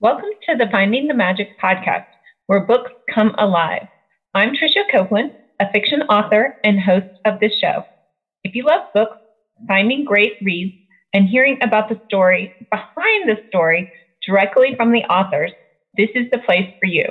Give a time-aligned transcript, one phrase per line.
[0.00, 2.04] Welcome to the Finding the Magic podcast,
[2.46, 3.86] where books come alive.
[4.34, 7.84] I'm Tricia Copeland, a fiction author and host of this show.
[8.42, 9.16] If you love books,
[9.68, 10.74] finding great reads,
[11.14, 13.88] and hearing about the story behind the story
[14.26, 15.52] directly from the authors,
[15.96, 17.04] this is the place for you.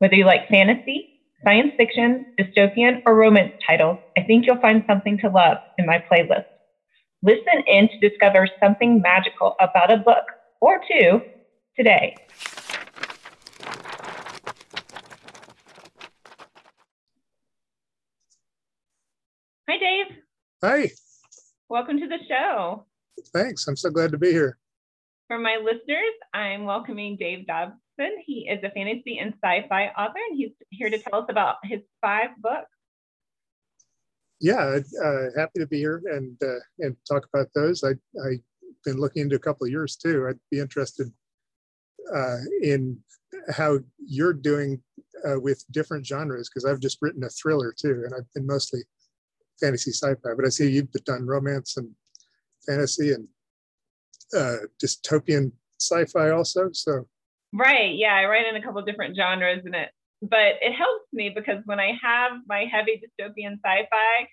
[0.00, 1.06] Whether you like fantasy,
[1.44, 6.02] science fiction, dystopian, or romance titles, I think you'll find something to love in my
[6.12, 6.42] playlist.
[7.22, 10.24] Listen in to discover something magical about a book
[10.60, 11.22] or two
[11.76, 12.16] today.
[19.68, 20.16] Hi, Dave.
[20.62, 20.90] Hi.
[21.68, 22.86] Welcome to the show.
[23.32, 23.66] Thanks.
[23.68, 24.58] I'm so glad to be here.
[25.28, 27.78] For my listeners, I'm welcoming Dave Dobson.
[28.26, 31.56] He is a fantasy and sci fi author, and he's here to tell us about
[31.62, 32.66] his five books.
[34.40, 37.84] Yeah, uh, happy to be here and uh, and talk about those.
[37.84, 37.90] I
[38.26, 38.40] I've
[38.84, 40.26] been looking into a couple of years too.
[40.28, 41.12] I'd be interested
[42.14, 42.98] uh, in
[43.50, 44.82] how you're doing
[45.26, 48.80] uh, with different genres because I've just written a thriller too, and I've been mostly
[49.60, 50.34] fantasy sci-fi.
[50.36, 51.90] But I see you've done romance and
[52.66, 53.28] fantasy and
[54.36, 56.70] uh, dystopian sci-fi also.
[56.72, 57.06] So
[57.52, 59.90] right, yeah, I write in a couple different genres, and it
[60.22, 64.28] but it helps me because when I have my heavy dystopian sci-fi,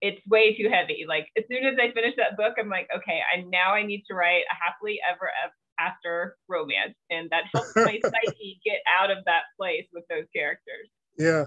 [0.00, 1.04] it's way too heavy.
[1.08, 4.04] Like as soon as I finish that book, I'm like, okay, I now I need
[4.08, 5.30] to write a happily ever
[5.78, 10.88] after romance, and that helps my psyche get out of that place with those characters.
[11.18, 11.44] Yeah,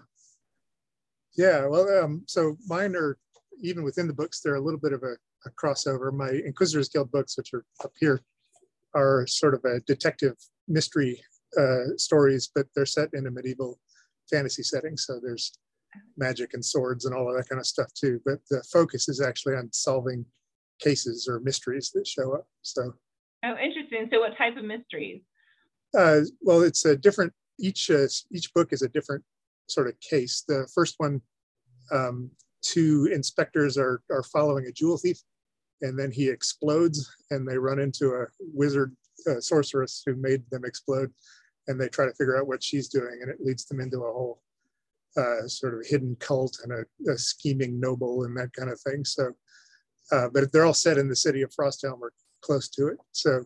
[1.38, 1.66] yeah.
[1.68, 3.18] Well, um, so mine are
[3.62, 4.42] even within the books.
[4.42, 6.14] They're a little bit of a, a crossover.
[6.14, 8.22] My Inquisitors Guild books, which are up here,
[8.96, 10.36] are sort of a detective
[10.68, 11.22] mystery
[11.58, 13.80] uh, stories, but they're set in a medieval
[14.30, 14.98] fantasy setting.
[14.98, 15.58] So there's
[16.18, 18.22] magic and swords and all of that kind of stuff too.
[18.26, 20.26] But the focus is actually on solving
[20.80, 22.48] cases or mysteries that show up.
[22.62, 22.94] So.
[23.44, 24.10] Oh, interesting.
[24.12, 25.22] So what type of mysteries?
[25.98, 27.34] Uh, well, it's a different.
[27.60, 29.24] Each uh, each book is a different
[29.68, 30.44] sort of case.
[30.48, 31.22] The first one,
[31.92, 35.18] um, two inspectors are are following a jewel thief,
[35.82, 38.96] and then he explodes, and they run into a wizard
[39.30, 41.12] uh, sorceress who made them explode,
[41.68, 44.12] and they try to figure out what she's doing, and it leads them into a
[44.12, 44.42] whole
[45.18, 49.04] uh, sort of hidden cult and a, a, scheming noble and that kind of thing.
[49.04, 49.32] So,
[50.12, 52.98] uh, but they're all set in the city of Frosthelm or close to it.
[53.12, 53.44] So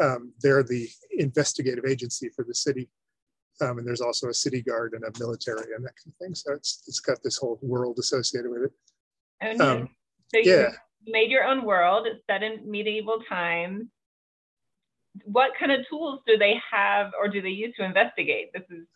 [0.00, 0.88] um, they're the
[1.18, 2.88] investigative agency for the city.
[3.60, 6.34] Um, and there's also a city guard and a military and that kind of thing.
[6.34, 8.72] So it's it's got this whole world associated with it.
[9.60, 9.70] Oh.
[9.70, 9.88] Um,
[10.28, 10.68] so you yeah.
[11.06, 12.06] made your own world.
[12.06, 13.86] It's set in medieval times
[15.24, 18.50] what kind of tools do they have or do they use to investigate?
[18.52, 18.86] This is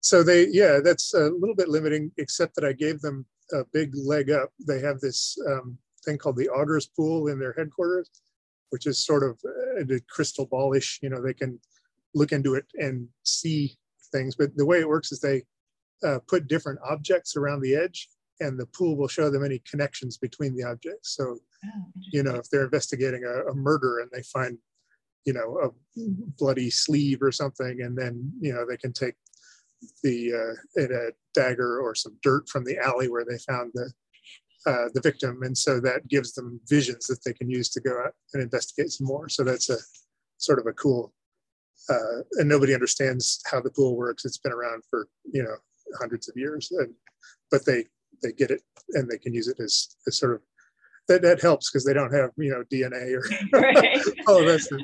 [0.00, 3.92] so they yeah that's a little bit limiting except that i gave them a big
[3.96, 8.10] leg up they have this um, thing called the augur's pool in their headquarters
[8.70, 9.38] which is sort of
[9.78, 11.58] a uh, crystal ballish you know they can
[12.14, 13.76] look into it and see
[14.12, 14.34] things.
[14.34, 15.42] But the way it works is they
[16.04, 18.08] uh, put different objects around the edge
[18.40, 21.16] and the pool will show them any connections between the objects.
[21.16, 24.58] So oh, you know if they're investigating a, a murder and they find
[25.24, 26.00] you know a
[26.38, 29.14] bloody sleeve or something and then you know they can take
[30.02, 33.90] the uh, a dagger or some dirt from the alley where they found the
[34.66, 38.00] uh, the victim and so that gives them visions that they can use to go
[38.04, 39.76] out and investigate some more so that's a
[40.38, 41.12] sort of a cool
[41.88, 45.56] uh, and nobody understands how the pool works it's been around for you know
[45.98, 46.92] hundreds of years and,
[47.50, 47.84] but they
[48.22, 50.40] they get it and they can use it as, as sort of
[51.08, 53.98] that, that helps because they don't have you know DNA or right.
[54.28, 54.80] all of that stuff.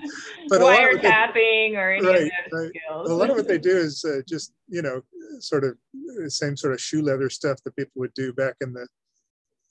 [0.49, 2.71] But wiretapping or any right, right.
[2.71, 3.11] Skills.
[3.11, 5.03] A lot of what they do is uh, just you know
[5.41, 5.77] sort of
[6.23, 8.87] the same sort of shoe leather stuff that people would do back in the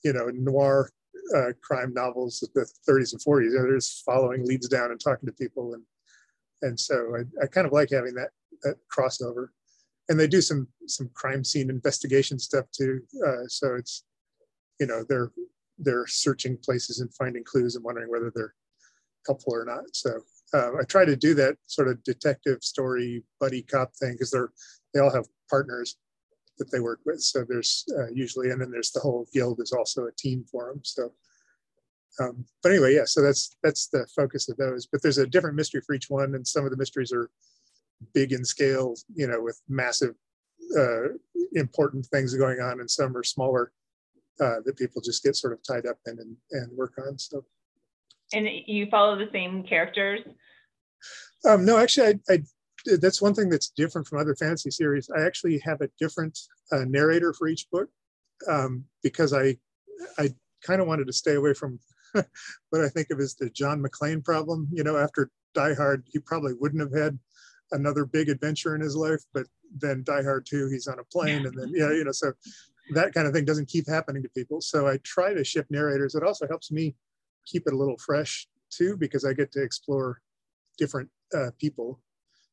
[0.03, 0.90] you know noir
[1.36, 3.52] uh, crime novels of the 30s and 40s.
[3.52, 5.84] You know, following leads down and talking to people and
[6.62, 8.30] and so I, I kind of like having that
[8.64, 9.47] that crossover.
[10.09, 13.02] And they do some some crime scene investigation stuff too.
[13.25, 14.03] Uh, so it's
[14.80, 15.31] you know they're
[15.78, 18.56] they're searching places and finding clues and wondering whether they're
[19.25, 19.84] helpful or not.
[19.94, 20.20] So
[20.53, 24.52] uh, I try to do that sort of detective story buddy cop thing because they're
[24.94, 25.97] they all have partners
[26.58, 27.22] that they work with.
[27.22, 30.67] So there's uh, usually, and then there's the whole guild is also a team for
[30.67, 30.82] them.
[30.84, 31.11] So,
[32.20, 33.05] um, but anyway, yeah.
[33.05, 34.85] So that's that's the focus of those.
[34.85, 37.29] But there's a different mystery for each one, and some of the mysteries are
[38.14, 40.16] big in scale, you know, with massive,
[40.78, 41.09] uh,
[41.53, 43.72] important things going on, and some are smaller
[44.40, 47.17] uh, that people just get sort of tied up in and, and work on.
[47.17, 47.46] So,
[48.34, 50.22] and you follow the same characters?
[51.47, 52.38] Um, no, actually, I, I,
[52.85, 55.09] that's one thing that's different from other fantasy series.
[55.16, 56.38] I actually have a different
[56.72, 57.90] uh, narrator for each book
[58.47, 59.58] um, because I
[60.18, 60.34] I
[60.66, 61.80] kind of wanted to stay away from
[62.12, 64.68] what I think of as the John McClane problem.
[64.72, 67.18] You know, after Die Hard, he probably wouldn't have had
[67.72, 69.47] another big adventure in his life, but
[69.78, 72.34] then Die Hard 2, he's on a plane, and then yeah, you know, so
[72.91, 74.62] that kind of thing doesn't keep happening to people.
[74.62, 76.16] So I try to ship narrators.
[76.16, 76.96] It also helps me
[77.46, 80.22] keep it a little fresh too, because I get to explore
[80.78, 82.00] different uh, people.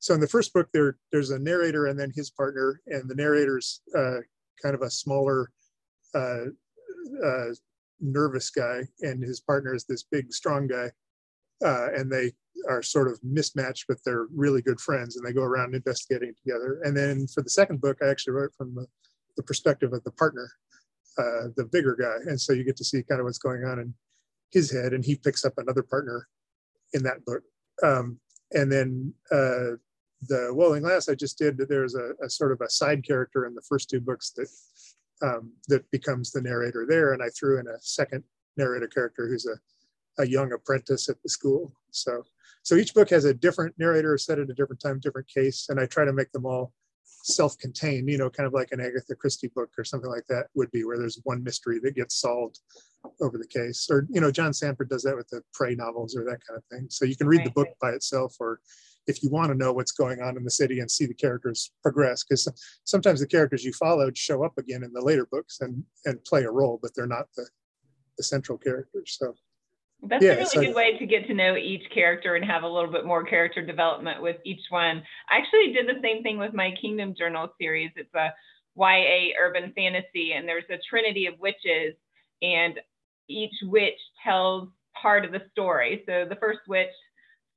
[0.00, 3.14] So in the first book, there there's a narrator and then his partner, and the
[3.14, 4.20] narrator's uh,
[4.60, 5.52] kind of a smaller,
[6.14, 6.46] uh,
[7.24, 7.54] uh
[8.00, 10.90] nervous guy, and his partner is this big, strong guy,
[11.64, 12.32] uh, and they
[12.68, 16.80] are sort of mismatched, but they're really good friends, and they go around investigating together.
[16.82, 18.86] And then for the second book, I actually wrote from the,
[19.36, 20.50] the perspective of the partner,
[21.18, 23.78] uh, the bigger guy, and so you get to see kind of what's going on
[23.78, 23.94] in
[24.50, 26.26] his head, and he picks up another partner
[26.94, 27.42] in that book.
[27.82, 28.18] Um,
[28.52, 29.76] and then uh,
[30.28, 33.54] the Wailing Lass I just did, there's a, a, sort of a side character in
[33.54, 34.48] the first two books that
[35.22, 38.24] um, that becomes the narrator there, and I threw in a second
[38.56, 41.72] narrator character who's a, a young apprentice at the school.
[41.90, 42.24] So
[42.62, 45.80] so each book has a different narrator set at a different time, different case, and
[45.80, 46.72] I try to make them all
[47.22, 50.70] self-contained, you know, kind of like an Agatha Christie book or something like that would
[50.70, 52.60] be, where there's one mystery that gets solved
[53.20, 53.88] over the case.
[53.90, 56.64] Or, you know, John Sandford does that with the Prey novels or that kind of
[56.70, 56.86] thing.
[56.88, 57.44] So you can read right.
[57.46, 58.60] the book by itself, or
[59.10, 61.72] if you want to know what's going on in the city and see the characters
[61.82, 62.48] progress, because
[62.84, 66.44] sometimes the characters you followed show up again in the later books and and play
[66.44, 67.46] a role, but they're not the
[68.16, 69.16] the central characters.
[69.18, 69.34] So
[70.02, 72.62] that's yeah, a really so, good way to get to know each character and have
[72.62, 75.02] a little bit more character development with each one.
[75.28, 77.90] I actually did the same thing with my Kingdom Journal series.
[77.96, 78.32] It's a
[78.76, 81.94] YA urban fantasy, and there's a trinity of witches,
[82.40, 82.78] and
[83.28, 84.68] each witch tells
[85.00, 86.02] part of the story.
[86.06, 86.88] So the first witch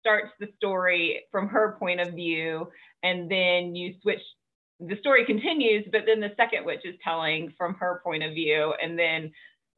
[0.03, 2.67] starts the story from her point of view,
[3.03, 4.19] and then you switch.
[4.79, 8.73] The story continues, but then the second witch is telling from her point of view,
[8.81, 9.31] and then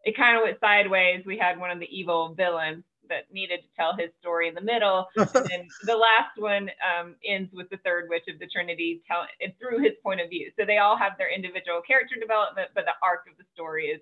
[0.03, 1.23] it kind of went sideways.
[1.25, 4.61] We had one of the evil villains that needed to tell his story in the
[4.61, 5.05] middle.
[5.15, 9.55] and the last one um, ends with the third witch of the Trinity telling it
[9.59, 10.51] through his point of view.
[10.57, 14.01] So they all have their individual character development, but the arc of the story is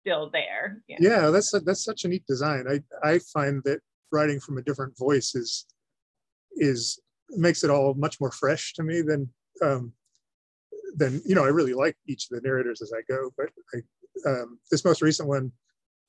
[0.00, 0.82] still there.
[0.88, 2.64] Yeah, yeah that's a, that's such a neat design.
[2.68, 3.80] I I find that
[4.12, 5.66] writing from a different voice is
[6.56, 7.00] is
[7.30, 9.28] makes it all much more fresh to me than
[9.62, 9.92] um,
[10.96, 11.44] than you know.
[11.44, 13.80] I really like each of the narrators as I go, but I
[14.28, 15.50] um, this most recent one,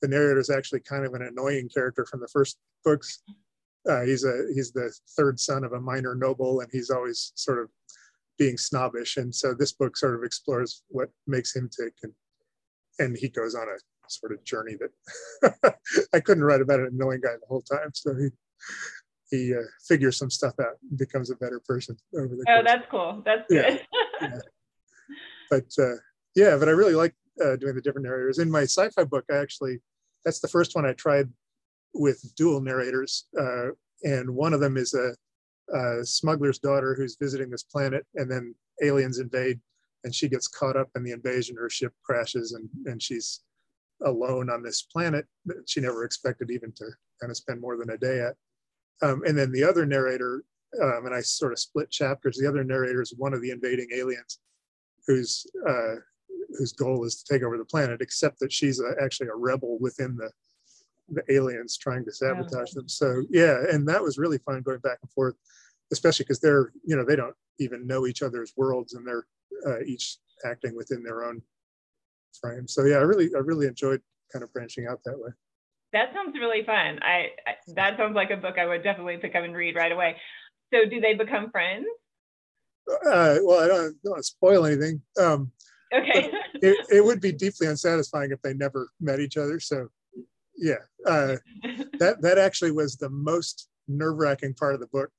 [0.01, 3.23] the narrator is actually kind of an annoying character from the first books.
[3.89, 7.59] Uh, he's a he's the third son of a minor noble, and he's always sort
[7.59, 7.69] of
[8.37, 9.17] being snobbish.
[9.17, 12.13] And so this book sort of explores what makes him tick, and
[12.99, 13.77] and he goes on a
[14.09, 15.75] sort of journey that
[16.13, 17.91] I couldn't write about an annoying guy the whole time.
[17.93, 18.29] So he
[19.31, 22.43] he uh, figures some stuff out and becomes a better person over the.
[22.47, 22.65] Oh, course.
[22.65, 23.21] that's cool.
[23.25, 23.81] That's good.
[24.21, 24.29] Yeah.
[24.29, 24.39] yeah.
[25.49, 25.95] But uh,
[26.35, 28.39] yeah, but I really like uh, doing the different narrators.
[28.39, 29.79] In my sci-fi book, I actually
[30.25, 31.29] that's the first one I tried
[31.93, 33.69] with dual narrators, uh,
[34.03, 35.15] and one of them is a,
[35.75, 39.59] a, smuggler's daughter who's visiting this planet, and then aliens invade,
[40.03, 41.55] and she gets caught up in the invasion.
[41.55, 43.41] Her ship crashes, and and she's
[44.03, 46.85] alone on this planet that she never expected even to
[47.21, 48.35] kind of spend more than a day at.
[49.01, 50.43] Um, and then the other narrator,
[50.81, 52.37] um, and I sort of split chapters.
[52.37, 54.39] The other narrator is one of the invading aliens,
[55.07, 55.95] who's uh,
[56.57, 59.77] whose goal is to take over the planet, except that she's a, actually a rebel
[59.79, 60.29] within the
[61.09, 62.87] the aliens trying to sabotage them.
[62.87, 65.35] So yeah, and that was really fun going back and forth,
[65.91, 69.25] especially because they're you know they don't even know each other's worlds and they're
[69.65, 71.41] uh, each acting within their own
[72.39, 72.67] frame.
[72.67, 75.31] So yeah, I really I really enjoyed kind of branching out that way.
[75.93, 76.99] That sounds really fun.
[77.01, 79.91] I, I that sounds like a book I would definitely pick up and read right
[79.91, 80.17] away.
[80.73, 81.85] So do they become friends?
[82.89, 85.01] Uh, well, I don't, don't want to spoil anything.
[85.19, 85.51] Um,
[85.93, 86.31] Okay.
[86.55, 89.59] it, it would be deeply unsatisfying if they never met each other.
[89.59, 89.89] So,
[90.57, 91.35] yeah, uh,
[91.99, 95.11] that that actually was the most nerve wracking part of the book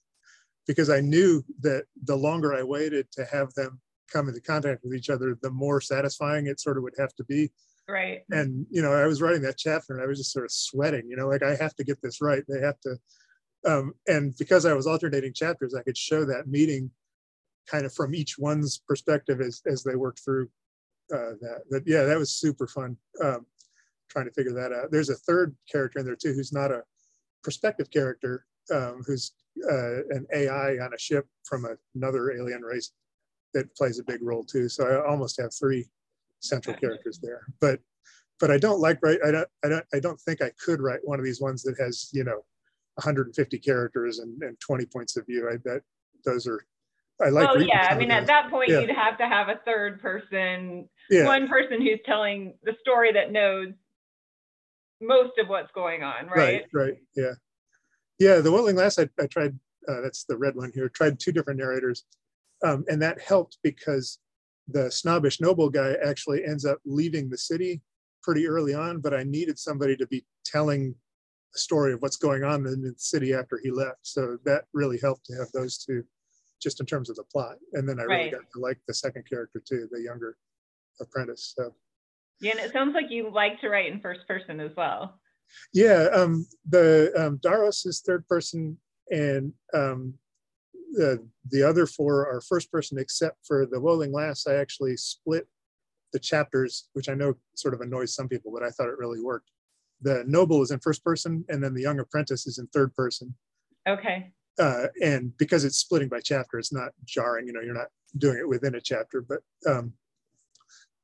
[0.67, 3.81] because I knew that the longer I waited to have them
[4.13, 7.25] come into contact with each other, the more satisfying it sort of would have to
[7.25, 7.51] be.
[7.89, 8.23] Right.
[8.31, 11.09] And you know, I was writing that chapter and I was just sort of sweating.
[11.09, 12.43] You know, like I have to get this right.
[12.49, 12.97] They have to.
[13.67, 16.91] Um, and because I was alternating chapters, I could show that meeting
[17.67, 20.49] kind of from each one's perspective as as they worked through
[21.13, 21.63] uh, that.
[21.71, 23.47] But yeah, that was super fun um,
[24.09, 24.91] trying to figure that out.
[24.91, 26.83] There's a third character in there too who's not a
[27.43, 29.33] perspective character, um, who's
[29.71, 32.93] uh, an AI on a ship from another alien race
[33.55, 34.69] that plays a big role too.
[34.69, 35.87] So I almost have three
[36.41, 37.47] central characters there.
[37.61, 37.81] But
[38.41, 39.19] but I don't like write.
[39.25, 39.49] I don't.
[39.65, 39.85] I don't.
[39.95, 42.45] I don't think I could write one of these ones that has you know
[42.97, 45.49] 150 characters and, and 20 points of view.
[45.51, 45.83] I bet
[46.25, 46.65] those are
[47.23, 47.49] I like.
[47.49, 48.81] Oh yeah, I mean at that point yeah.
[48.81, 51.25] you'd have to have a third person, yeah.
[51.25, 53.69] one person who's telling the story that knows
[55.01, 56.37] most of what's going on, right?
[56.37, 57.33] Right, right, yeah,
[58.19, 59.59] Yeah, the Willing Lass, I, I tried,
[59.89, 62.05] uh, that's the red one here, tried two different narrators.
[62.65, 64.19] Um, and that helped because
[64.69, 67.83] the snobbish noble guy actually ends up leaving the city
[68.23, 70.95] pretty early on, but I needed somebody to be telling
[71.55, 73.99] a story of what's going on in the city after he left.
[74.03, 76.03] So that really helped to have those two
[76.63, 77.57] just in terms of the plot.
[77.75, 78.31] And then I really Right.
[78.31, 80.39] got to like the second character too, the younger
[81.01, 81.53] apprentice.
[81.57, 81.75] So
[82.41, 85.21] Yeah, and it sounds like you like to write in first person as well.
[85.75, 88.79] yeah, um, the um, Daros is third person
[89.11, 90.15] and um,
[90.95, 94.47] the, the other four are first person except for the Wailing Lass.
[94.47, 95.47] I actually split
[96.13, 99.21] the chapters, which I know sort of annoys some people, but I thought it really
[99.21, 99.51] worked.
[100.01, 103.35] The noble is in first person and then the young apprentice is in third person.
[103.89, 104.33] Okay.
[104.59, 107.47] uh, and because it's splitting by chapter, it's not jarring.
[107.47, 109.93] You know, you're not doing it within a chapter, but um,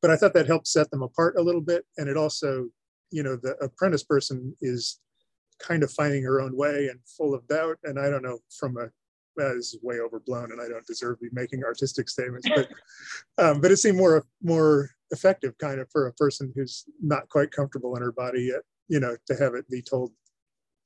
[0.00, 2.68] but I thought that helped set them apart a little bit, and it also,
[3.10, 5.00] you know, the apprentice person is
[5.58, 7.76] kind of finding her own way and full of doubt.
[7.84, 8.88] And I don't know from a
[9.40, 12.68] that is way overblown, and I don't deserve to be making artistic statements, but
[13.38, 17.50] um, but it seemed more more effective, kind of, for a person who's not quite
[17.50, 18.60] comfortable in her body yet.
[18.88, 20.12] You know, to have it be told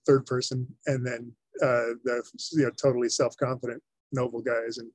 [0.07, 1.33] third person, and then
[1.63, 3.83] uh, the you know totally self-confident
[4.13, 4.91] noble guys in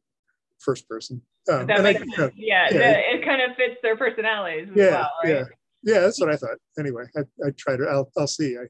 [0.60, 1.22] first person.
[1.52, 2.32] Um, that and I- makes you know.
[2.36, 2.78] Yeah, yeah.
[2.78, 5.30] the- it kind of fits their personalities as yeah, well, right?
[5.30, 5.44] yeah,
[5.84, 6.00] yeah.
[6.02, 6.58] That's what I thought.
[6.80, 7.86] Anyway, I, I tried to.
[7.86, 8.58] I'll, I'll see.
[8.58, 8.66] I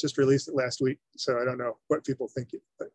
[0.00, 2.52] just released it last week, so I don't know what people think.
[2.52, 2.88] It, but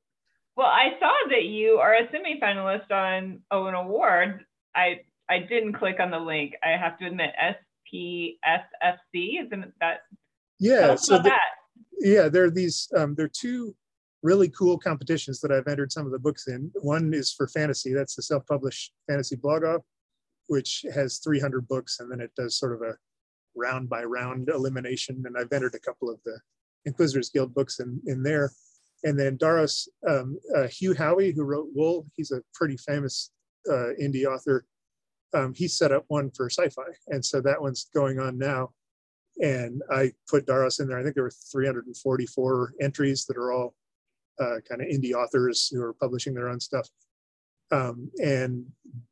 [0.55, 4.45] Well, I saw that you are a semi-finalist on oh, an award.
[4.75, 6.53] I I didn't click on the link.
[6.63, 7.31] I have to admit,
[7.93, 10.01] SPSFC isn't that?
[10.59, 11.39] yeah, so the, that.
[11.99, 12.89] yeah, there are these.
[12.95, 13.75] Um, there are two
[14.21, 16.71] really cool competitions that I've entered some of the books in.
[16.81, 17.93] One is for fantasy.
[17.93, 19.81] That's the self-published fantasy blog off,
[20.47, 22.95] which has 300 books, and then it does sort of a
[23.55, 25.23] round by round elimination.
[25.25, 26.39] And I've entered a couple of the
[26.85, 28.51] Inquisitors Guild books in in there.
[29.03, 33.31] And then Daros um, uh, Hugh Howey, who wrote Wool, he's a pretty famous
[33.69, 34.65] uh, indie author.
[35.33, 38.69] Um, he set up one for sci-fi, and so that one's going on now.
[39.41, 40.99] And I put Daros in there.
[40.99, 43.73] I think there were 344 entries that are all
[44.39, 46.87] uh, kind of indie authors who are publishing their own stuff.
[47.71, 48.65] Um, and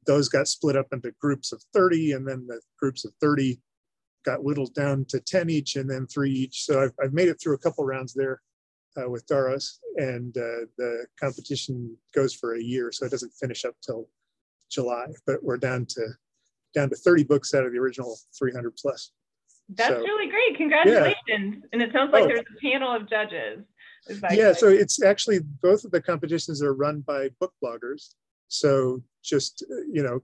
[0.05, 3.59] those got split up into groups of 30, and then the groups of 30
[4.23, 6.65] got whittled down to 10 each, and then three each.
[6.65, 8.41] So I've, I've made it through a couple rounds there
[8.97, 13.65] uh, with Daros, and uh, the competition goes for a year, so it doesn't finish
[13.65, 14.07] up till
[14.71, 15.05] July.
[15.25, 16.07] But we're down to
[16.73, 19.11] down to 30 books out of the original 300 plus.
[19.69, 20.57] That's So- really great.
[20.57, 21.65] Congratulations!
[21.73, 22.27] And it sounds like Oh.
[22.27, 23.63] there's a panel of judges.
[24.31, 28.15] Yeah so it's actually both of the competitions are run by book bloggers
[28.47, 30.19] so just uh, you know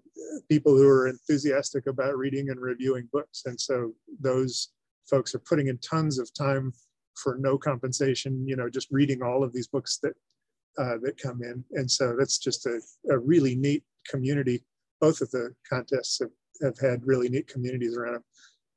[0.50, 4.70] people who are enthusiastic about reading and reviewing books and so those
[5.08, 6.74] folks are putting in tons of time
[7.22, 10.14] for no compensation you know just reading all of these books that
[10.78, 14.64] uh, that come in and so that's just a, a really neat community
[15.02, 16.30] both of the contests have,
[16.62, 18.24] have had really neat communities around them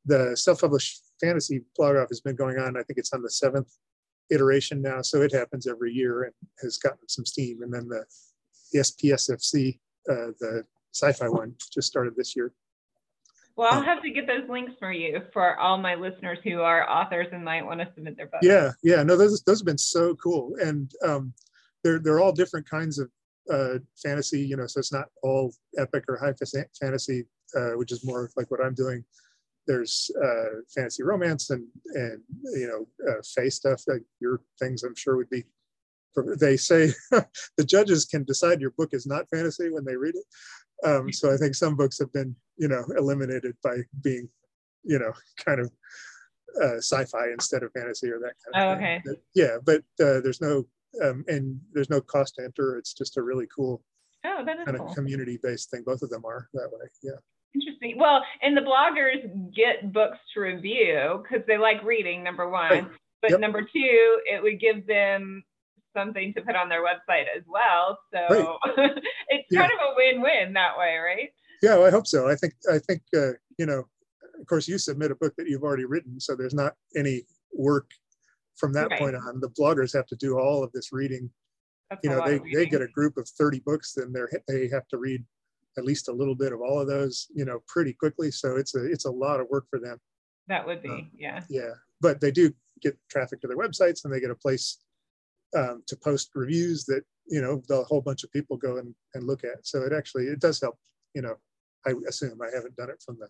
[0.06, 3.76] the self-published fantasy blog off has been going on i think it's on the seventh
[4.30, 6.32] iteration now, so it happens every year and
[6.62, 7.62] has gotten some steam.
[7.62, 8.04] And then the,
[8.72, 9.78] the SPSFC,
[10.08, 12.52] uh, the sci-fi one, just started this year.
[13.60, 16.88] Well, I'll have to get those links for you for all my listeners who are
[16.88, 18.46] authors and might want to submit their books.
[18.46, 21.34] Yeah, yeah, no, those those have been so cool, and um,
[21.84, 23.10] they're they're all different kinds of
[23.52, 24.40] uh, fantasy.
[24.40, 26.32] You know, so it's not all epic or high
[26.80, 29.04] fantasy, uh, which is more like what I'm doing.
[29.66, 32.22] There's uh, fantasy romance and and
[32.54, 33.82] you know uh, fae stuff.
[33.86, 35.44] Like your things, I'm sure would be.
[36.38, 40.24] They say the judges can decide your book is not fantasy when they read it.
[40.88, 44.28] Um, so I think some books have been you know eliminated by being
[44.82, 45.12] you know
[45.44, 45.70] kind of
[46.62, 48.84] uh, sci-fi instead of fantasy or that kind of Oh, thing.
[48.84, 49.02] okay.
[49.04, 50.66] But, yeah, but uh, there's no
[51.02, 52.76] um, and there's no cost to enter.
[52.76, 53.82] It's just a really cool
[54.24, 54.88] Oh, that is kind cool.
[54.88, 55.82] of community-based thing.
[55.86, 56.86] Both of them are that way.
[57.02, 57.12] Yeah.
[57.54, 57.96] Interesting.
[57.98, 62.70] Well, and the bloggers get books to review because they like reading, number one.
[62.70, 62.86] Right.
[63.22, 63.40] But Yep.
[63.40, 65.42] number two, it would give them
[65.96, 67.98] something to put on their website as well.
[68.12, 68.58] So
[69.28, 69.60] it's Yeah.
[69.60, 71.30] kind of a win-win that way, right?
[71.62, 72.28] Yeah, well, I hope so.
[72.28, 73.84] I think I think uh, you know,
[74.40, 77.90] of course, you submit a book that you've already written, so there's not any work
[78.56, 78.98] from that Right.
[78.98, 79.40] point on.
[79.40, 81.30] The bloggers have to do all of this reading.
[81.90, 84.88] That's You know, they they get a group of 30 books, then they're they have
[84.88, 85.24] to read
[85.76, 88.30] at least a little bit of all of those, you know, pretty quickly.
[88.30, 89.98] So it's a it's a lot of work for them.
[90.48, 91.42] That would be, uh, yeah.
[91.48, 91.70] yeah
[92.00, 94.78] but they do get traffic to their websites and they get a place
[95.56, 99.26] um, to post reviews that you know the whole bunch of people go and, and
[99.26, 100.76] look at so it actually it does help
[101.14, 101.36] you know
[101.86, 103.28] i assume i haven't done it from the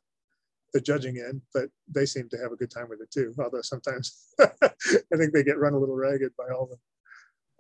[0.73, 3.63] the judging end but they seem to have a good time with it too although
[3.63, 6.77] sometimes i think they get run a little ragged by all the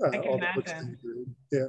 [0.03, 0.41] uh, all imagine.
[0.41, 0.73] the books
[1.05, 1.27] read.
[1.53, 1.69] Yeah.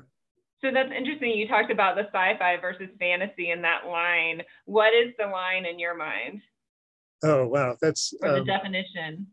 [0.63, 1.31] So that's interesting.
[1.31, 4.43] You talked about the sci-fi versus fantasy in that line.
[4.65, 6.41] What is the line in your mind?
[7.24, 9.27] Oh wow, that's or the um, definition.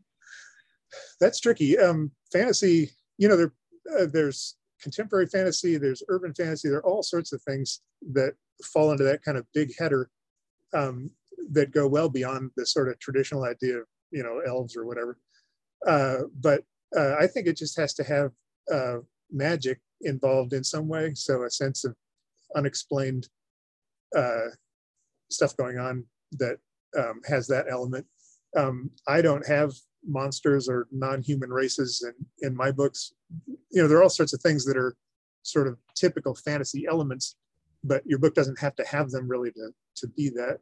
[1.20, 1.78] That's tricky.
[1.78, 3.52] Um, fantasy, you know, there
[3.98, 7.80] uh, there's contemporary fantasy, there's urban fantasy, there are all sorts of things
[8.12, 10.08] that fall into that kind of big header
[10.75, 11.10] um,
[11.50, 15.18] that go well beyond the sort of traditional idea of you know elves or whatever.
[15.87, 16.62] Uh, but
[16.96, 18.30] uh, I think it just has to have
[18.72, 18.98] uh,
[19.30, 21.94] magic involved in some way, so a sense of
[22.56, 23.28] unexplained
[24.16, 24.48] uh,
[25.30, 26.58] stuff going on that
[26.98, 28.06] um, has that element.
[28.56, 29.72] Um, I don't have
[30.08, 33.12] monsters or non-human races in, in my books.
[33.70, 34.96] You know, there are all sorts of things that are
[35.42, 37.36] sort of typical fantasy elements,
[37.84, 40.58] but your book doesn't have to have them really to, to be that.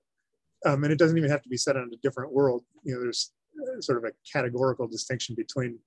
[0.64, 2.64] Um, and it doesn't even have to be set on a different world.
[2.82, 5.78] You know, there's uh, sort of a categorical distinction between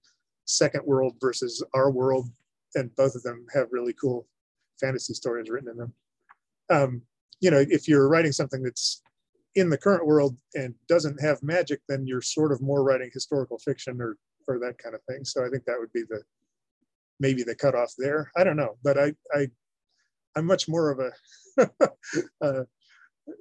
[0.45, 2.29] second world versus our world,
[2.75, 4.27] and both of them have really cool
[4.79, 5.93] fantasy stories written in them.
[6.69, 7.01] Um,
[7.39, 9.01] you know, if you're writing something that's
[9.55, 13.57] in the current world and doesn't have magic, then you're sort of more writing historical
[13.57, 15.23] fiction or or that kind of thing.
[15.23, 16.23] So I think that would be the
[17.19, 18.31] maybe the cutoff there.
[18.35, 19.47] I don't know, but I I
[20.35, 21.69] I'm much more of a
[22.41, 22.63] uh,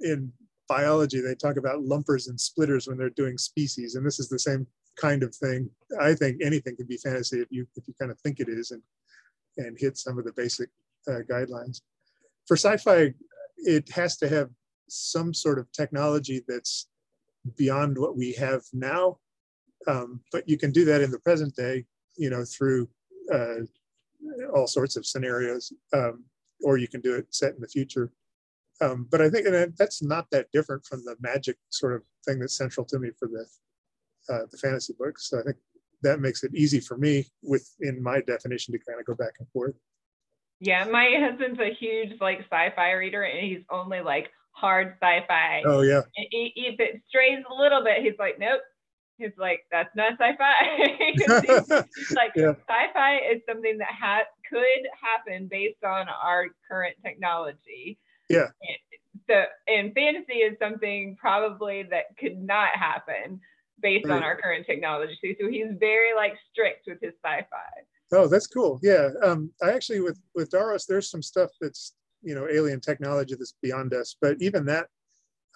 [0.02, 0.32] in
[0.68, 4.38] biology they talk about lumpers and splitters when they're doing species, and this is the
[4.38, 5.70] same kind of thing.
[6.00, 8.70] I think anything can be fantasy if you if you kind of think it is
[8.70, 8.82] and
[9.56, 10.70] and hit some of the basic
[11.08, 11.80] uh, guidelines.
[12.46, 13.12] For sci-fi,
[13.58, 14.50] it has to have
[14.88, 16.88] some sort of technology that's
[17.56, 19.18] beyond what we have now.
[19.86, 21.84] Um, but you can do that in the present day,
[22.16, 22.88] you know, through
[23.32, 23.60] uh,
[24.54, 26.24] all sorts of scenarios, um,
[26.62, 28.12] or you can do it set in the future.
[28.80, 32.56] Um, but I think that's not that different from the magic sort of thing that's
[32.56, 33.46] central to me for the
[34.32, 35.30] uh, the fantasy books.
[35.30, 35.56] So I think
[36.02, 39.48] that makes it easy for me within my definition to kind of go back and
[39.48, 39.74] forth.
[40.60, 45.62] Yeah, my husband's a huge like sci-fi reader, and he's only like hard sci-fi.
[45.64, 46.02] Oh yeah.
[46.16, 48.60] If it strays a little bit, he's like, nope.
[49.18, 50.96] He's like, that's not sci-fi.
[51.16, 52.52] he's like, yeah.
[52.68, 57.98] sci-fi is something that ha- could happen based on our current technology.
[58.28, 58.48] Yeah.
[59.28, 63.40] So, and fantasy is something probably that could not happen
[63.80, 64.16] based right.
[64.16, 65.36] on our current technology.
[65.40, 67.82] So he's very like strict with his sci-fi.
[68.12, 68.78] Oh, that's cool.
[68.82, 69.10] Yeah.
[69.22, 73.54] Um, I actually with with Daros, there's some stuff that's you know alien technology that's
[73.62, 74.16] beyond us.
[74.20, 74.86] But even that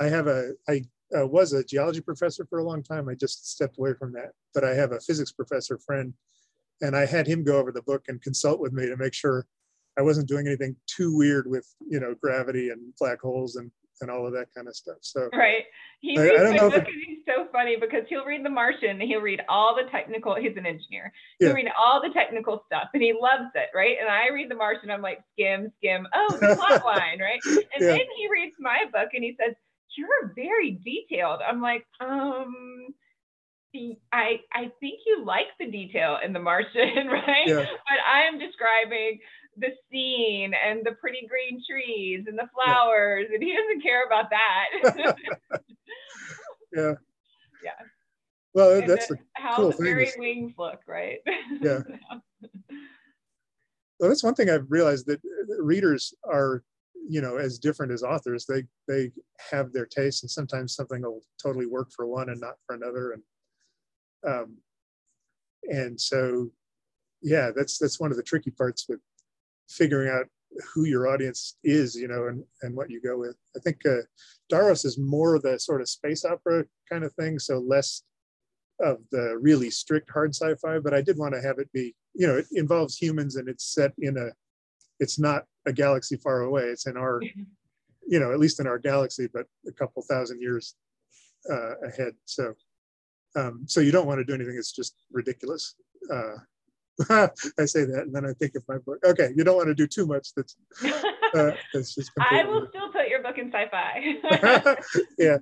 [0.00, 0.82] i have a i
[1.16, 3.08] uh, was a geology professor for a long time.
[3.08, 4.32] I just stepped away from that.
[4.54, 6.14] But i have a physics professor friend
[6.82, 9.46] and i had him go over the book and consult with me to make sure
[9.98, 13.70] i wasn't doing anything too weird with you know gravity and black holes and
[14.02, 14.98] and all of that kind of stuff.
[15.00, 15.64] So right,
[16.00, 18.50] he I, reads I my book it, and he's so funny because he'll read The
[18.50, 19.00] Martian.
[19.00, 20.34] He'll read all the technical.
[20.34, 21.12] He's an engineer.
[21.38, 21.54] He'll yeah.
[21.54, 23.96] read all the technical stuff, and he loves it, right?
[23.98, 24.90] And I read The Martian.
[24.90, 26.06] I'm like skim, skim.
[26.12, 27.40] Oh, the plot line, right?
[27.46, 27.86] And yeah.
[27.86, 29.54] then he reads my book and he says,
[29.96, 32.94] "You're very detailed." I'm like, um.
[34.12, 37.46] I I think you like the detail in The Martian, right?
[37.46, 37.64] Yeah.
[37.64, 39.18] But I am describing
[39.56, 43.34] the scene and the pretty green trees and the flowers, yeah.
[43.34, 45.14] and he doesn't care about that.
[46.74, 46.92] yeah.
[47.64, 47.70] Yeah.
[48.54, 51.20] Well, and that's the, how cool the fairy is, wings look, right?
[51.60, 51.78] Yeah.
[54.00, 55.20] well, that's one thing I've realized that
[55.60, 56.64] readers are,
[57.08, 58.44] you know, as different as authors.
[58.44, 59.12] They they
[59.52, 63.12] have their tastes, and sometimes something will totally work for one and not for another,
[63.12, 63.22] and
[64.26, 64.56] um,
[65.70, 66.50] and so
[67.22, 69.00] yeah, that's that's one of the tricky parts with
[69.68, 70.26] figuring out
[70.74, 73.36] who your audience is, you know, and, and what you go with.
[73.56, 74.02] I think uh,
[74.52, 78.02] Daros is more the sort of space opera kind of thing, so less
[78.80, 80.78] of the really strict hard sci-fi.
[80.78, 83.72] But I did want to have it be, you know, it involves humans and it's
[83.72, 84.30] set in a,
[85.00, 86.64] it's not a galaxy far away.
[86.64, 87.22] It's in our,
[88.06, 90.74] you know, at least in our galaxy, but a couple thousand years
[91.50, 92.12] uh, ahead.
[92.26, 92.54] So,
[93.36, 95.76] um, so you don't want to do anything that's just ridiculous.
[96.12, 96.36] Uh,
[97.10, 98.98] I say that, and then I think of my book.
[99.04, 100.28] Okay, you don't want to do too much.
[100.36, 100.56] That's
[101.34, 102.10] uh, that's just.
[102.18, 104.76] I will still put your book in sci-fi.
[105.18, 105.38] yeah,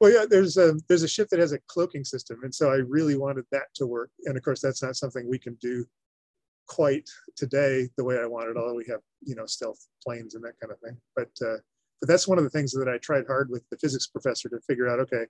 [0.00, 0.24] well, yeah.
[0.28, 3.44] There's a there's a ship that has a cloaking system, and so I really wanted
[3.52, 4.10] that to work.
[4.24, 5.84] And of course, that's not something we can do
[6.66, 8.56] quite today the way I wanted.
[8.56, 11.58] Although we have you know stealth planes and that kind of thing, but uh,
[12.00, 14.60] but that's one of the things that I tried hard with the physics professor to
[14.66, 15.00] figure out.
[15.00, 15.26] Okay,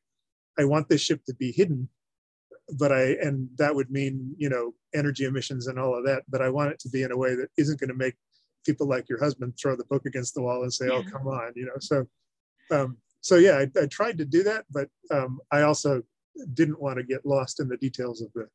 [0.56, 1.88] I want this ship to be hidden
[2.76, 6.24] but I and that would mean you know energy emissions and all of that.
[6.28, 8.14] But I want it to be in a way that isn't going to make
[8.66, 11.52] people like your husband throw the book against the wall and say, "Oh, come on,"
[11.56, 11.78] you know.
[11.80, 12.06] So,
[12.70, 16.02] um, so yeah, I, I, tried to do that, but um, I also
[16.54, 18.46] didn't want to get lost in the details of the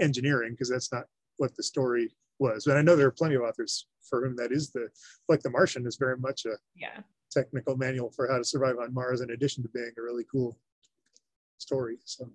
[0.00, 1.04] engineering because that's not
[1.38, 2.64] what the story was.
[2.66, 4.88] But I know there are plenty of authors for whom that is the
[5.28, 7.00] like The Martian is very much a Yeah.
[7.30, 10.58] technical manual for how to survive on Mars, in addition to being a really cool
[11.58, 11.98] story.
[12.04, 12.30] So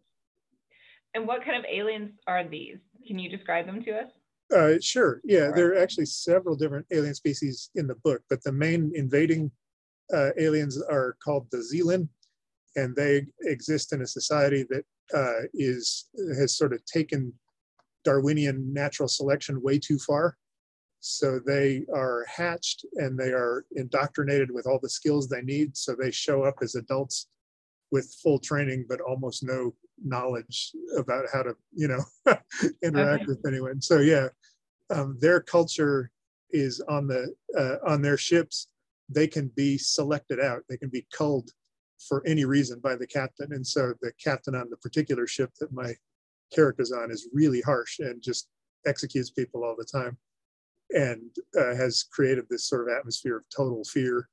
[1.14, 2.78] And what kind of aliens are these?
[3.08, 4.12] Can you describe them to us?
[4.56, 5.22] Uh, sure.
[5.24, 5.56] Yeah, Right.
[5.56, 9.52] there are actually several different alien species in the book, but the main invading
[10.14, 12.10] uh, aliens are called the Zealand,
[12.76, 17.34] and they exist in a society that uh, is has sort of taken
[18.04, 20.38] Darwinian natural selection way too far.
[21.00, 25.76] So they are hatched and they are indoctrinated with all the skills they need.
[25.76, 27.28] So they show up as adults
[27.92, 32.04] with full training, but almost no knowledge about how to, you know,
[32.84, 33.26] interact Okay.
[33.28, 33.82] with anyone.
[33.82, 34.30] So yeah,
[34.90, 36.12] um, their culture
[36.52, 38.68] is on the uh, on their ships.
[39.10, 40.64] They can be selected out.
[40.70, 41.50] They can be culled
[42.08, 43.54] for any reason by the captain.
[43.54, 45.94] And so the captain on the particular ship that my
[46.54, 48.50] character's on is really harsh and just
[48.88, 50.18] executes people all the time,
[50.92, 51.22] and
[51.58, 54.28] uh, has created this sort of atmosphere of total fear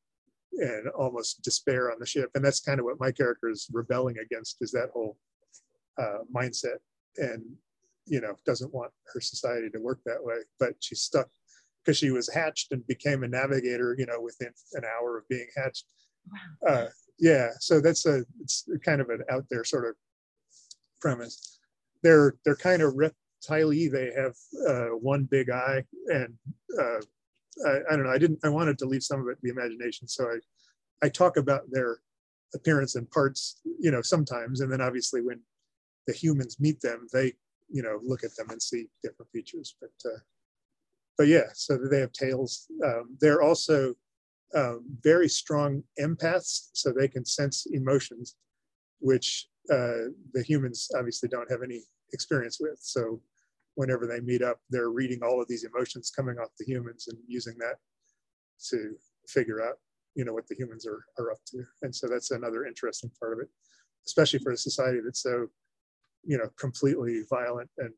[0.52, 2.30] and almost despair on the ship.
[2.34, 5.16] And that's kind of what my character is rebelling against is that whole
[5.98, 6.78] uh, mindset
[7.16, 7.42] and,
[8.06, 11.28] you know, doesn't want her society to work that way, but she's stuck
[11.84, 15.48] because she was hatched and became a navigator, you know, within an hour of being
[15.56, 15.86] hatched.
[16.66, 16.86] Uh,
[17.18, 17.50] yeah.
[17.60, 19.94] So that's a, it's kind of an out there sort of
[21.00, 21.58] premise.
[22.02, 24.34] They're, they're kind of reptile They have
[24.68, 26.34] uh, one big eye and
[26.78, 27.00] uh,
[27.66, 28.10] I, I don't know.
[28.10, 28.40] I didn't.
[28.44, 31.62] I wanted to leave some of it to the imagination, so I I talk about
[31.70, 31.98] their
[32.54, 35.40] appearance and parts, you know, sometimes, and then obviously when
[36.08, 37.34] the humans meet them, they
[37.70, 39.76] you know look at them and see different features.
[39.80, 40.18] But uh,
[41.16, 42.66] but yeah, so they have tails.
[42.84, 43.94] Um, they're also
[44.54, 48.36] um, very strong empaths, so they can sense emotions,
[49.00, 52.78] which uh, the humans obviously don't have any experience with.
[52.80, 53.20] So
[53.74, 57.18] whenever they meet up, they're reading all of these emotions coming off the humans and
[57.28, 57.76] using that
[58.70, 58.96] to
[59.28, 59.74] figure out,
[60.14, 61.62] you know, what the humans are, are up to.
[61.82, 63.48] And so that's another interesting part of it,
[64.06, 65.46] especially for a society that's so,
[66.28, 67.92] you know, completely violent and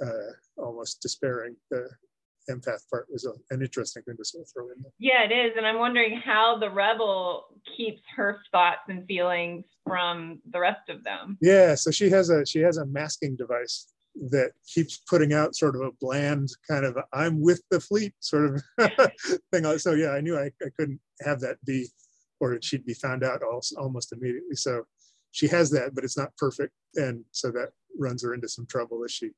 [0.00, 1.56] uh, almost despairing.
[1.70, 1.88] The
[2.48, 4.92] empath part was a, an interesting thing to sort of throw in there.
[5.00, 5.52] Yeah, it is.
[5.56, 11.02] And I'm wondering how the rebel keeps her thoughts and feelings from the rest of
[11.02, 11.38] them.
[11.42, 13.88] Yeah, so she has a she has a masking device
[14.30, 18.54] that keeps putting out sort of a bland kind of I'm with the fleet sort
[18.54, 18.62] of
[19.52, 19.78] thing.
[19.78, 21.88] So yeah, I knew I, I couldn't have that be,
[22.38, 24.54] or she'd be found out also, almost immediately.
[24.54, 24.84] So
[25.36, 27.68] she has that, but it's not perfect, and so that
[27.98, 29.30] runs her into some trouble as she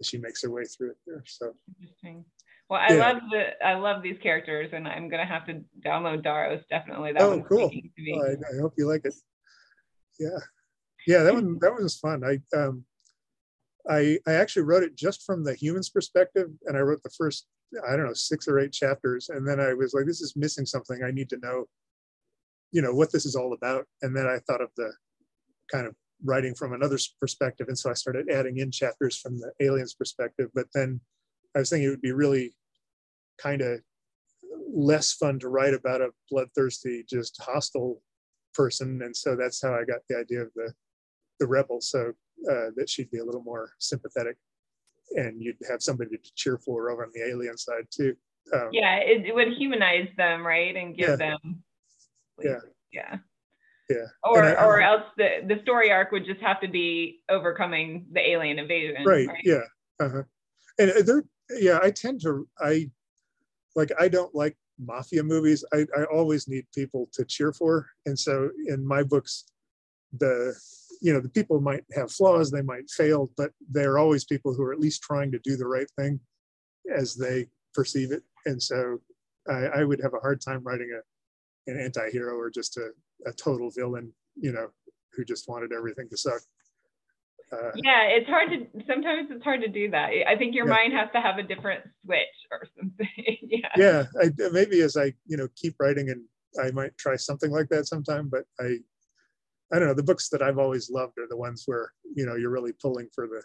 [0.00, 1.22] as she makes her way through it there.
[1.24, 2.24] So Interesting.
[2.68, 3.12] Well, I Yeah.
[3.12, 7.12] love the I love these characters, and I'm gonna have to download Daros definitely.
[7.12, 7.68] That Oh, cool.
[7.68, 8.20] speaking to me.
[8.20, 9.14] I, I hope you like it.
[10.18, 10.40] Yeah,
[11.06, 12.24] yeah, that one that one was fun.
[12.24, 12.84] I um,
[13.88, 17.46] I I actually wrote it just from the human's perspective, and I wrote the first
[17.88, 20.66] I don't know six or eight chapters, and then I was like, this is missing
[20.66, 21.04] something.
[21.04, 21.66] I need to know,
[22.72, 23.86] you know, what this is all about.
[24.02, 24.92] And then I thought of the
[25.70, 29.52] kind of writing from another perspective, and so I started adding in chapters from the
[29.60, 30.48] alien's perspective.
[30.54, 31.00] But then
[31.54, 32.54] I was thinking it would be really
[33.38, 33.80] kind of
[34.72, 38.02] less fun to write about a bloodthirsty, just hostile
[38.54, 40.72] person, and so that's how I got the idea of the
[41.38, 41.80] the rebel.
[41.80, 42.12] So
[42.50, 44.36] uh, that she'd be a little more sympathetic,
[45.16, 48.14] and you'd have somebody to cheer for over on the alien side too.
[48.54, 51.16] Um, yeah, it, it would humanize them, right, and give Yeah.
[51.16, 51.62] them.
[52.42, 52.58] Yeah.
[52.92, 53.16] Yeah.
[53.88, 54.06] Yeah.
[54.24, 58.20] Or I- or else the the story arc would just have to be overcoming the
[58.20, 59.04] alien invasion.
[59.04, 59.62] right yeah
[60.00, 60.22] uh-huh.
[60.78, 62.90] and uh, there yeah i tend to i
[63.76, 68.18] like i don't like mafia movies I, I always need people to cheer for and
[68.18, 69.44] so in my books
[70.18, 70.54] the
[71.00, 74.62] you know the people might have flaws they might fail but they're always people who
[74.64, 76.18] are at least trying to do the right thing
[76.94, 78.98] as they perceive it and so
[79.48, 81.00] i, I would have a hard time writing a
[81.70, 82.90] an anti-hero or just a,
[83.24, 84.68] a total villain you know
[85.12, 86.40] who just wanted everything to suck
[87.52, 90.10] uh, Yeah, it's hard to sometimes it's hard to do that.
[90.26, 90.72] I think your Yeah.
[90.72, 93.06] mind has to have a different switch or something.
[93.42, 93.68] yeah.
[93.76, 96.22] yeah I, maybe as i you know keep writing and
[96.62, 98.78] i might try something like that sometime but i
[99.72, 102.34] i don't know the books that i've always loved are the ones where you know
[102.36, 103.42] you're really pulling for the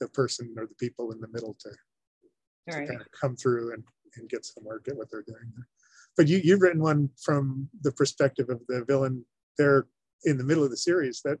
[0.00, 2.88] the person or the people in the middle to, to Right.
[2.88, 3.84] kind of come through and,
[4.16, 5.52] and get somewhere get what they're doing
[6.16, 9.24] but you you've written one from the perspective of the villain
[9.58, 9.86] there
[10.24, 11.38] in the middle of the series that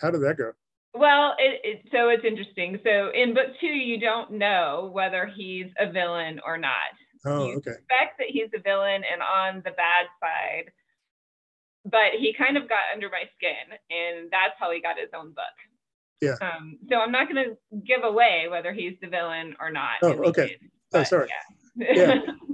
[0.00, 0.52] how did that go
[0.94, 2.78] Well, it, it, so it's interesting.
[2.84, 6.92] So in book two, you don't know whether he's a villain or not.
[7.26, 10.70] oh You okay suspect that he's a villain and on the bad side,
[11.84, 15.28] but he kind of got under my skin, and that's how he got his own
[15.30, 15.56] book.
[16.20, 16.34] Yeah.
[16.40, 17.56] Um, so I'm not going to
[17.86, 19.98] give away whether he's the villain or not.
[20.02, 20.56] Oh, okay.
[20.92, 21.28] Oh, sorry.
[21.76, 21.92] Yeah.
[21.94, 22.20] yeah.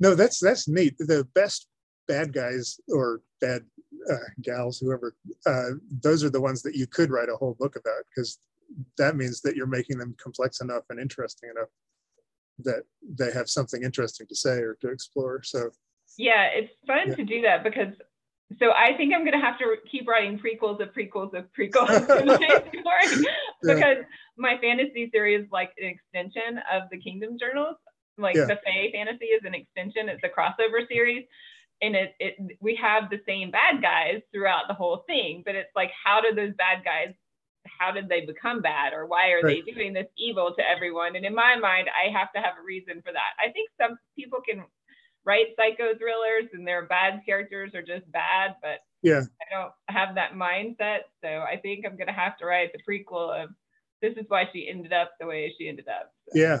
[0.00, 0.96] No, that's that's neat.
[0.98, 1.66] The best
[2.06, 3.62] bad guys or bad
[4.10, 5.14] uh, gals, whoever,
[5.46, 5.70] uh,
[6.02, 8.38] those are the ones that you could write a whole book about because
[8.96, 11.68] that means that you're making them complex enough and interesting enough
[12.60, 15.42] that they have something interesting to say or to explore.
[15.42, 15.70] So
[16.16, 17.14] yeah, it's fun yeah.
[17.14, 17.94] to do that because
[18.58, 22.64] so I think I'm gonna have to keep writing prequels of prequels of prequels to
[23.62, 24.02] because yeah.
[24.36, 27.76] my fantasy series is like an extension of the Kingdom Journals.
[28.18, 28.46] Like yeah.
[28.46, 30.08] the Fae fantasy is an extension.
[30.08, 31.24] It's a crossover series,
[31.80, 35.42] and it, it we have the same bad guys throughout the whole thing.
[35.44, 37.14] But it's like, how did those bad guys?
[37.78, 39.62] How did they become bad, or why are right.
[39.64, 41.16] they doing this evil to everyone?
[41.16, 43.36] And in my mind, I have to have a reason for that.
[43.38, 44.64] I think some people can
[45.24, 50.14] write psycho thrillers and their bad characters are just bad, but yeah, I don't have
[50.14, 51.00] that mindset.
[51.22, 53.50] So I think I'm gonna have to write the prequel of
[54.00, 56.12] this is why she ended up the way she ended up.
[56.28, 56.38] So.
[56.38, 56.60] Yeah.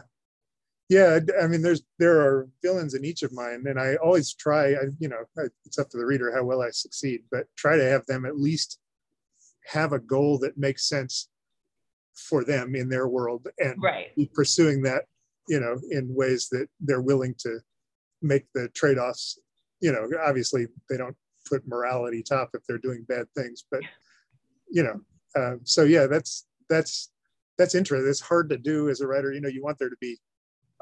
[0.88, 4.72] Yeah, I mean, there's there are villains in each of mine, and I always try.
[4.72, 5.24] I, you know,
[5.66, 8.38] it's up to the reader how well I succeed, but try to have them at
[8.38, 8.78] least
[9.66, 11.28] have a goal that makes sense
[12.14, 14.16] for them in their world, and right.
[14.16, 15.04] be pursuing that,
[15.46, 17.60] you know, in ways that they're willing to
[18.22, 19.38] make the trade-offs
[19.80, 21.16] you know obviously they don't
[21.48, 23.80] put morality top if they're doing bad things but
[24.70, 25.00] you know
[25.36, 27.10] uh, so yeah that's that's
[27.56, 29.96] that's interesting it's hard to do as a writer you know you want there to
[30.00, 30.16] be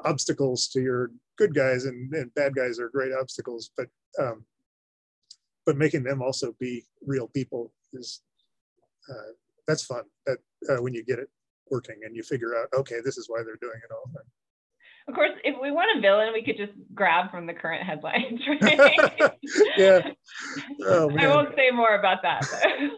[0.03, 3.87] obstacles to your good guys and, and bad guys are great obstacles but
[4.19, 4.43] um
[5.65, 8.21] but making them also be real people is
[9.09, 9.31] uh,
[9.67, 10.37] that's fun that
[10.69, 11.29] uh, when you get it
[11.69, 14.11] working and you figure out okay this is why they're doing it all
[15.07, 18.41] of course, if we want a villain, we could just grab from the current headlines,
[18.61, 19.31] right?
[19.77, 20.01] yeah.
[20.83, 22.43] Oh, I won't say more about that.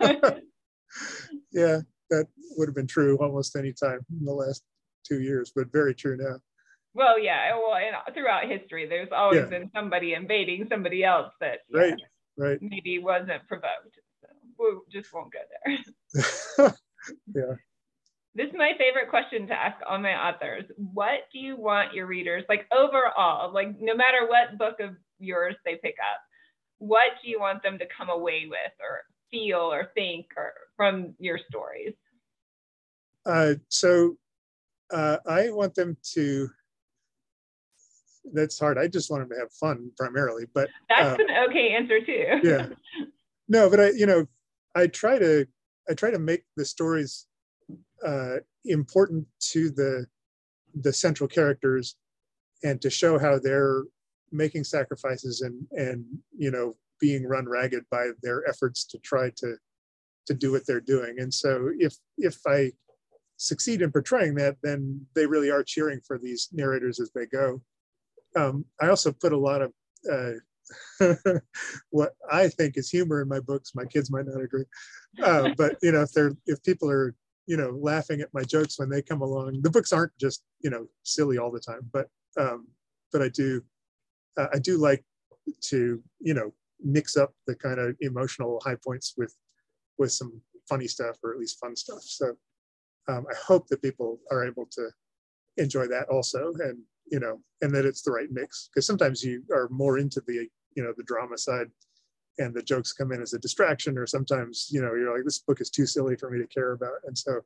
[1.52, 2.26] yeah, that
[2.58, 4.64] would have been true almost any time in the last
[5.08, 6.40] two years, but very true now.
[7.00, 7.56] Well, yeah.
[7.56, 9.46] Well, and throughout history, there's always yeah.
[9.46, 11.94] been somebody invading somebody else that right,
[12.38, 13.96] right, maybe wasn't provoked.
[14.22, 14.28] So
[14.60, 16.74] we just won't go there.
[17.34, 17.56] yeah.
[18.36, 20.66] This is my favorite question to ask all my authors.
[20.76, 25.56] What do you want your readers, like overall, like no matter what book of yours
[25.64, 26.20] they pick up,
[26.80, 31.16] what do you want them to come away with or feel or think or from
[31.18, 31.94] your stories?
[33.26, 34.18] Uh, so
[34.92, 36.50] uh, I want them to.
[38.34, 38.78] That's hard.
[38.78, 42.40] I just want them to have fun primarily, but that's um, an okay answer too.
[42.44, 42.68] yeah.
[43.48, 44.28] No, but I, you know,
[44.76, 45.48] I try to,
[45.90, 47.26] I try to make the stories
[48.06, 50.06] uh, important to the
[50.82, 51.96] the central characters
[52.64, 53.84] and to show how they're
[54.32, 56.06] making sacrifices and and
[56.38, 59.56] you know being run ragged by their efforts to try to
[60.28, 62.72] to do what they're doing and so if if i
[63.38, 67.62] succeed in portraying that then they really are cheering for these narrators as they go
[68.36, 69.72] um, i also put a lot of
[70.12, 70.32] uh,
[71.90, 74.66] what i think is humor in my books my kids might not agree
[75.24, 77.16] uh, but you know if they're if people are
[77.50, 79.60] you know, laughing at my jokes when they come along.
[79.64, 82.06] The books aren't just, you know, silly all the time, but
[82.38, 82.68] um,
[83.12, 83.64] but I do
[84.38, 85.04] uh, I do like
[85.62, 89.36] to, you know, mix up the kind of emotional high points with
[89.98, 90.40] with some
[90.70, 92.04] funny stuff or at least fun stuff.
[92.04, 92.36] So
[93.08, 94.90] um, I hope that people are able to
[95.58, 96.78] enjoy that also, and
[97.12, 100.48] you know, and that it's the right mix because sometimes you are more into the
[100.76, 101.68] you know the drama side
[102.38, 105.40] and the jokes come in as a distraction or sometimes you know you're like this
[105.40, 107.00] book is too silly for me to care about.
[107.06, 107.42] And so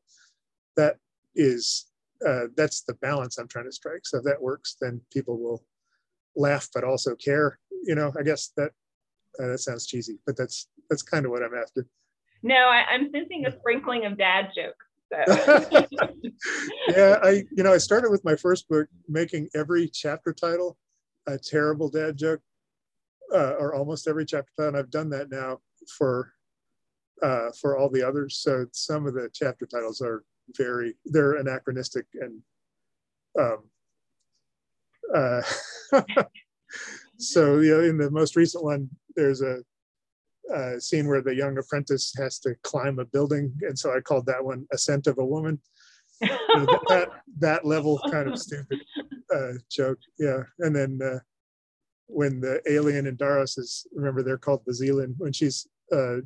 [0.76, 0.98] that
[1.36, 1.88] is
[2.28, 4.06] uh, that's the balance i'm trying to strike.
[4.06, 5.64] So if that works then people will
[6.36, 8.72] laugh but also care you know i guess that
[9.40, 11.86] uh, that sounds cheesy but that's that's kind of what i'm after.
[12.42, 14.86] No I, i'm sensing a sprinkling of dad jokes
[15.28, 15.86] so.
[16.90, 20.78] yeah i you know i started with my first book making every chapter title
[21.28, 22.42] a terrible dad joke
[23.34, 24.70] uh, or almost every chapter title.
[24.70, 25.60] and I've done that now
[25.98, 26.34] for
[27.22, 28.38] uh, for all the others.
[28.38, 30.24] So some of the chapter titles are
[30.58, 32.42] very they're anachronistic and
[33.40, 33.64] um,
[35.16, 35.42] uh,
[37.18, 39.60] so you know in the most recent one there's a,
[40.52, 44.26] a, scene where the young apprentice has to climb a building and so I called
[44.26, 45.60] that one Ascent of a Woman.
[46.22, 48.80] that that level kind of stupid
[49.34, 50.44] uh, joke, yeah.
[50.60, 51.20] And then uh,
[52.08, 56.18] when the alien in Daros is, remember they're called the Zealand, when she's uh,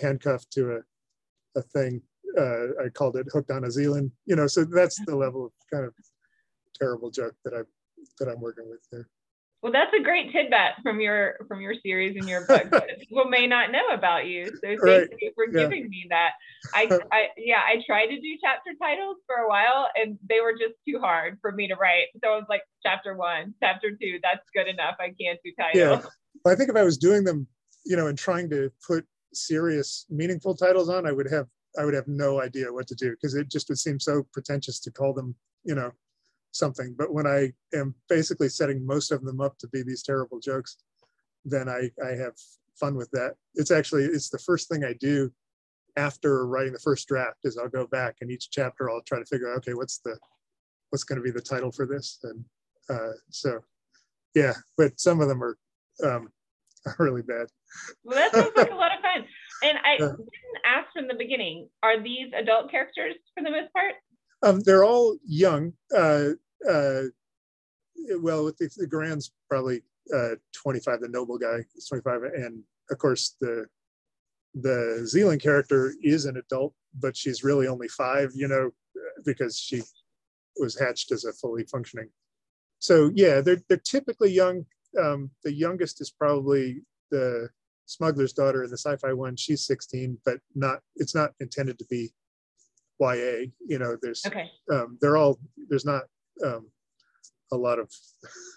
[0.00, 2.02] handcuffed to a, a thing,
[2.38, 5.52] uh, I called it hooked on a Zealand, you know, so that's the level of
[5.72, 5.94] kind of
[6.78, 7.62] terrible joke that I
[8.18, 9.08] that I'm working with there.
[9.66, 13.24] Well, that's a great tidbit from your from your series and your book that people
[13.24, 14.46] may not know about you.
[14.46, 15.08] So thank right.
[15.20, 15.62] you for yeah.
[15.64, 16.34] giving me that.
[16.72, 20.52] I, I yeah, I tried to do chapter titles for a while and they were
[20.52, 22.06] just too hard for me to write.
[22.22, 24.94] So I was like, chapter one, chapter two, that's good enough.
[25.00, 26.04] I can't do titles.
[26.04, 26.10] Yeah.
[26.44, 27.48] Well, I think if I was doing them,
[27.86, 31.94] you know, and trying to put serious, meaningful titles on, I would have I would
[31.94, 35.12] have no idea what to do because it just would seem so pretentious to call
[35.12, 35.90] them, you know,
[36.56, 36.94] something.
[36.96, 40.76] But when I am basically setting most of them up to be these terrible jokes,
[41.44, 42.34] then I, I have
[42.78, 43.34] fun with that.
[43.54, 45.32] It's actually, it's the first thing I do
[45.96, 49.24] after writing the first draft is I'll go back and each chapter I'll try to
[49.24, 50.18] figure out, okay, what's the,
[50.90, 52.18] what's going to be the title for this?
[52.22, 52.44] And
[52.90, 53.60] uh, so,
[54.34, 55.56] yeah, but some of them are
[56.04, 56.28] um,
[56.98, 57.46] really bad.
[58.04, 59.24] Well, that sounds like a lot of fun.
[59.62, 60.28] And I didn't
[60.64, 63.94] ask from the beginning, are these adult characters for the most part?
[64.42, 65.72] Um, they're all young.
[65.96, 66.30] Uh,
[66.68, 67.02] uh,
[68.20, 69.82] well, with the, the Garand's probably
[70.14, 72.22] uh, 25, the noble guy is 25.
[72.34, 73.66] And of course, the
[74.58, 78.70] the Zealand character is an adult, but she's really only five, you know,
[79.24, 79.82] because she
[80.58, 82.08] was hatched as a fully functioning.
[82.78, 84.64] So yeah, they're, they're typically young.
[84.98, 87.50] Um, the youngest is probably the
[87.84, 89.36] smuggler's daughter in the sci-fi one.
[89.36, 92.12] She's 16, but not, it's not intended to be
[92.98, 94.50] YA, you know, there's, okay.
[94.72, 96.04] um, they're all, there's not
[96.44, 96.70] um,
[97.52, 97.90] a lot of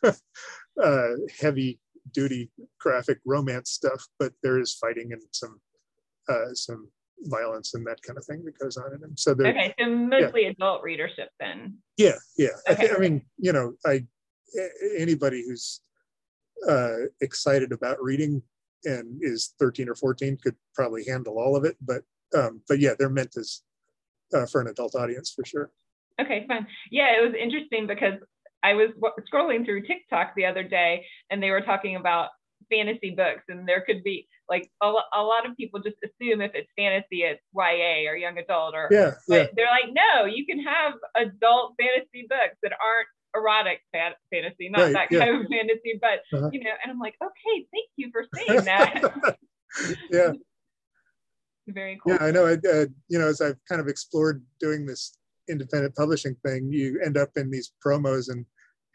[0.84, 1.80] uh, heavy
[2.14, 5.60] duty graphic romance stuff, but there is fighting and some
[6.28, 6.90] uh, some
[7.24, 9.16] violence and that kind of thing that goes on in them.
[9.18, 10.50] So okay, so mostly yeah.
[10.50, 11.78] adult readership then.
[11.98, 12.50] Yeah, yeah.
[12.70, 12.90] Okay.
[12.90, 14.06] I, I, mean, you know, I
[14.98, 15.82] anybody who's
[16.68, 18.42] uh, excited about reading
[18.86, 22.04] and is 13 or 14 could probably handle all of it, but
[22.36, 23.62] um, but yeah, they're meant as
[24.34, 25.72] uh, for an adult audience for sure.
[26.20, 26.68] Okay, fine.
[26.92, 28.16] Yeah, it was interesting because
[28.64, 28.90] I was
[29.32, 32.30] scrolling through TikTok the other day and they were talking about
[32.70, 36.52] fantasy books and there could be like a, a lot of people just assume if
[36.54, 39.48] it's fantasy it's YA or young adult or yeah, yeah.
[39.56, 44.82] they're like no you can have adult fantasy books that aren't erotic fan- fantasy not
[44.82, 45.20] right, that yeah.
[45.20, 46.50] kind of fantasy but uh-huh.
[46.52, 49.36] you know and I'm like okay thank you for saying that
[50.12, 50.32] yeah
[51.68, 54.86] very cool yeah I know I uh, you know as I've kind of explored doing
[54.86, 55.18] this
[55.50, 58.46] independent publishing thing, you end up in these promos and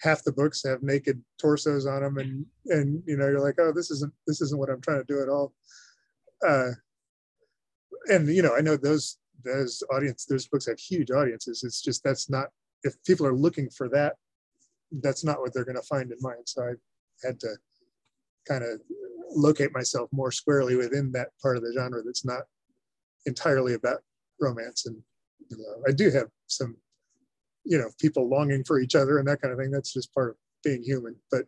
[0.00, 3.72] half the books have naked torsos on them and and you know you're like oh
[3.72, 5.52] this isn't this isn't what i'm trying to do at all.
[6.46, 6.70] Uh
[8.08, 11.62] and you know i know those those audience those books have huge audiences.
[11.64, 12.48] It's just that's not
[12.82, 14.14] if people are looking for that
[15.02, 16.46] that's not what they're going to find in mine.
[16.46, 16.72] So i
[17.26, 17.56] had to
[18.48, 18.80] kind of
[19.34, 22.42] locate myself more squarely within that part of the genre that's not
[23.26, 24.00] entirely about
[24.40, 24.96] romance and
[25.87, 26.76] I do have some,
[27.64, 29.70] you know, people longing for each other and that kind of thing.
[29.70, 31.16] That's just part of being human.
[31.30, 31.44] But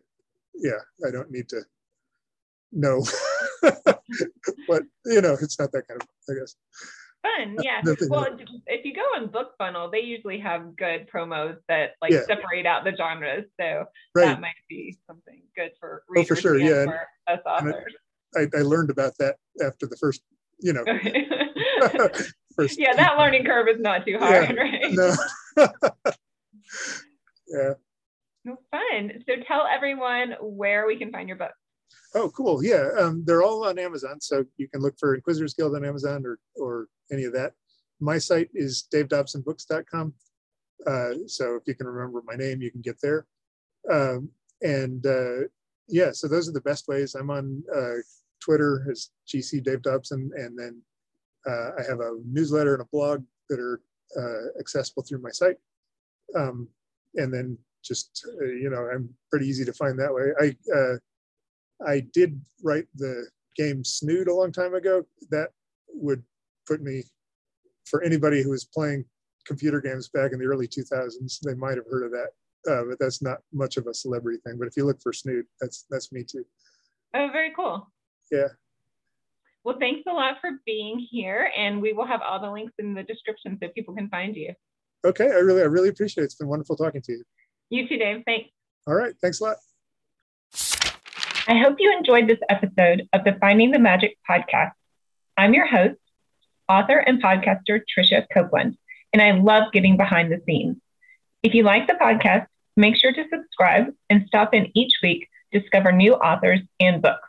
[0.55, 1.61] yeah, I don't need to
[2.71, 3.03] know
[4.67, 6.55] but you know, it's not that kind of, I guess.
[7.23, 7.81] Fun, yeah.
[8.09, 12.21] Well, if you go on BookFunnel, they usually have good promos that like yeah.
[12.27, 13.45] separate out the genres.
[13.59, 14.25] So right.
[14.25, 16.85] that might be something good for readers oh, for sure, yeah.
[16.85, 17.93] for us authors.
[18.35, 20.21] I, I, learned about that after the first,
[20.59, 20.83] you know,
[22.57, 22.79] first.
[22.79, 24.91] Yeah, that learning curve is not too hard, yeah, right?
[24.91, 25.15] No.
[27.47, 27.73] yeah.
[28.45, 29.23] Well, fun.
[29.27, 31.51] So tell everyone where we can find your book.
[32.15, 32.63] Oh, cool.
[32.63, 36.25] Yeah, um, they're all on Amazon, so you can look for Inquisitors Guild on Amazon
[36.25, 37.53] or or any of that.
[37.99, 40.13] My site is davedobsonbooks.com.
[40.85, 43.25] Uh, so if you can remember my name, you can get there.
[43.91, 44.29] Um,
[44.61, 45.47] and uh,
[45.87, 47.15] yeah, so those are the best ways.
[47.15, 47.97] I'm on uh,
[48.39, 50.81] Twitter as GC Dave Dobson, and then
[51.45, 53.81] uh, I have a newsletter and a blog that are
[54.17, 55.57] uh, accessible through my site.
[56.35, 56.67] Um,
[57.15, 60.31] and then just, uh, you know, I'm pretty easy to find that way.
[60.39, 60.97] I, uh,
[61.87, 65.05] I did write the game Snood a long time ago.
[65.31, 65.49] That
[65.89, 66.23] would
[66.65, 67.03] put me,
[67.85, 69.05] for anybody who was playing
[69.45, 72.29] computer games back in the early 2000s, they might have heard of that.
[72.69, 74.57] Uh, but that's not much of a celebrity thing.
[74.59, 76.45] But if you look for Snood, that's that's me too.
[77.13, 77.89] Oh, very cool.
[78.29, 78.47] Yeah.
[79.67, 82.93] Well, thanks a lot for being here, and we will have all the links in
[82.93, 84.53] the description so people can find you.
[85.03, 86.27] Okay, I really, I really appreciate it.
[86.27, 87.23] It's been wonderful talking to you.
[87.69, 88.23] You too, Dave.
[88.25, 88.49] Thanks.
[88.87, 89.57] All right, thanks a lot.
[91.49, 94.71] I hope you enjoyed this episode of the Finding the Magic podcast.
[95.35, 95.99] I'm your host,
[96.69, 98.77] author and podcaster Tricia Copeland,
[99.11, 100.77] and I love getting behind the scenes.
[101.43, 105.59] If you like the podcast, make sure to subscribe and stop in each week to
[105.59, 107.27] discover new authors and books.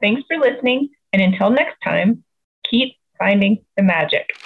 [0.00, 2.24] Thanks for listening and until next time,
[2.68, 4.36] keep finding the magic.